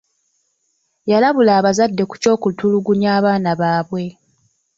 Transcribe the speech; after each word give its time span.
Yalabula 1.11 1.51
abazadde 1.59 2.03
ku 2.09 2.15
ky'okutulugunya 2.21 3.09
abaana 3.17 3.51
baabwe. 3.59 4.03